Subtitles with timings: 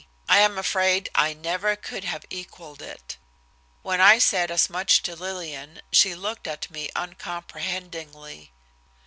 [0.27, 3.17] I am afraid I never could have equaled it.
[3.83, 8.51] When I said as much to Lillian, she looked at me uncomprehendingly.